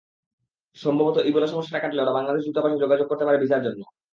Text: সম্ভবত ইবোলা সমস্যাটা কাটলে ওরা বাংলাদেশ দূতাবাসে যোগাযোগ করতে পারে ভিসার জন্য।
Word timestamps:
সম্ভবত 0.77 1.17
ইবোলা 1.29 1.47
সমস্যাটা 1.47 1.81
কাটলে 1.83 2.01
ওরা 2.01 2.17
বাংলাদেশ 2.17 2.41
দূতাবাসে 2.45 2.81
যোগাযোগ 2.83 3.05
করতে 3.07 3.25
পারে 3.25 3.41
ভিসার 3.41 3.65
জন্য। 3.67 3.81